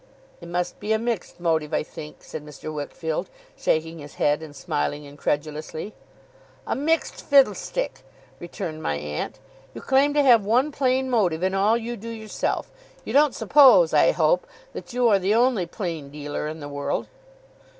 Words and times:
'It 0.41 0.47
must 0.49 0.79
be 0.79 0.93
a 0.93 0.97
mixed 0.97 1.39
motive, 1.39 1.75
I 1.75 1.83
think,' 1.83 2.23
said 2.23 2.43
Mr. 2.43 2.73
Wickfield, 2.73 3.29
shaking 3.55 3.99
his 3.99 4.15
head 4.15 4.41
and 4.41 4.55
smiling 4.55 5.03
incredulously. 5.03 5.93
'A 6.65 6.75
mixed 6.75 7.23
fiddlestick,' 7.23 8.01
returned 8.39 8.81
my 8.81 8.95
aunt. 8.95 9.37
'You 9.75 9.81
claim 9.81 10.15
to 10.15 10.23
have 10.23 10.43
one 10.43 10.71
plain 10.71 11.07
motive 11.07 11.43
in 11.43 11.53
all 11.53 11.77
you 11.77 11.95
do 11.97 12.09
yourself. 12.09 12.71
You 13.05 13.13
don't 13.13 13.35
suppose, 13.35 13.93
I 13.93 14.11
hope, 14.11 14.47
that 14.73 14.91
you 14.91 15.07
are 15.07 15.19
the 15.19 15.35
only 15.35 15.67
plain 15.67 16.09
dealer 16.09 16.47
in 16.47 16.61
the 16.61 16.67
world? 16.67 17.07